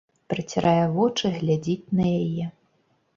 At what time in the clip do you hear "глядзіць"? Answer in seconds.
1.35-1.91